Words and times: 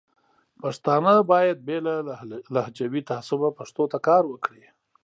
پښتانه 0.61 1.13
باید 1.31 1.57
بې 1.67 1.77
له 1.87 1.93
لهجوي 2.55 3.01
تعصبه 3.11 3.49
پښتو 3.59 3.83
ته 3.91 3.97
کار 4.07 4.23
وکړي. 4.27 4.65